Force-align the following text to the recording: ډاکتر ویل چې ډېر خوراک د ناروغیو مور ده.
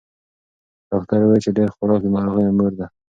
ډاکتر 0.89 1.19
ویل 1.23 1.39
چې 1.45 1.51
ډېر 1.57 1.69
خوراک 1.75 1.99
د 2.03 2.07
ناروغیو 2.15 2.55
مور 2.57 2.71
ده. 2.79 2.85